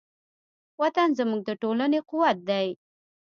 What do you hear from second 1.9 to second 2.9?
قوت دی.